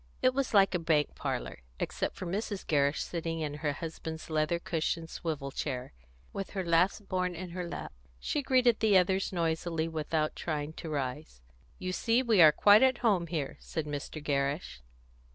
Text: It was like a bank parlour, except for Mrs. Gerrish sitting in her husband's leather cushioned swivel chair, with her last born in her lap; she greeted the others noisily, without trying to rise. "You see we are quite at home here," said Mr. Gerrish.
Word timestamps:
It 0.23 0.33
was 0.33 0.51
like 0.55 0.73
a 0.73 0.79
bank 0.79 1.13
parlour, 1.13 1.59
except 1.79 2.15
for 2.15 2.25
Mrs. 2.25 2.65
Gerrish 2.65 3.03
sitting 3.03 3.39
in 3.41 3.53
her 3.61 3.73
husband's 3.73 4.31
leather 4.31 4.57
cushioned 4.57 5.11
swivel 5.11 5.51
chair, 5.51 5.93
with 6.33 6.49
her 6.49 6.65
last 6.65 7.07
born 7.07 7.35
in 7.35 7.51
her 7.51 7.69
lap; 7.69 7.93
she 8.19 8.41
greeted 8.41 8.79
the 8.79 8.97
others 8.97 9.31
noisily, 9.31 9.87
without 9.87 10.35
trying 10.35 10.73
to 10.73 10.89
rise. 10.89 11.43
"You 11.77 11.91
see 11.91 12.23
we 12.23 12.41
are 12.41 12.51
quite 12.51 12.81
at 12.81 12.97
home 13.05 13.27
here," 13.27 13.57
said 13.59 13.85
Mr. 13.85 14.23
Gerrish. 14.23 14.81